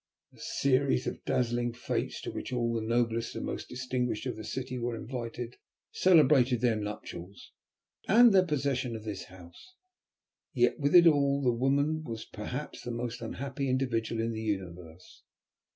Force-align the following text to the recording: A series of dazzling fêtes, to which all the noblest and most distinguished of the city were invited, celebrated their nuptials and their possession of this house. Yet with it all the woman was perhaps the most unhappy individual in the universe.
A 0.33 0.39
series 0.39 1.05
of 1.05 1.23
dazzling 1.25 1.73
fêtes, 1.73 2.21
to 2.23 2.31
which 2.31 2.51
all 2.51 2.73
the 2.73 2.81
noblest 2.81 3.35
and 3.35 3.45
most 3.45 3.69
distinguished 3.69 4.25
of 4.25 4.35
the 4.35 4.43
city 4.43 4.79
were 4.79 4.95
invited, 4.95 5.57
celebrated 5.91 6.59
their 6.59 6.75
nuptials 6.75 7.51
and 8.07 8.33
their 8.33 8.43
possession 8.47 8.95
of 8.95 9.03
this 9.03 9.25
house. 9.25 9.75
Yet 10.55 10.79
with 10.79 10.95
it 10.95 11.05
all 11.05 11.43
the 11.43 11.53
woman 11.53 12.03
was 12.03 12.25
perhaps 12.25 12.81
the 12.81 12.89
most 12.89 13.21
unhappy 13.21 13.69
individual 13.69 14.19
in 14.23 14.31
the 14.31 14.41
universe. 14.41 15.21